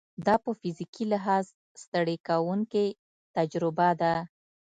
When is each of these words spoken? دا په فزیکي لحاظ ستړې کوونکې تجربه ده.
دا 0.25 0.35
په 0.43 0.51
فزیکي 0.59 1.05
لحاظ 1.13 1.45
ستړې 1.83 2.17
کوونکې 2.27 2.85
تجربه 3.35 3.89
ده. 4.01 4.13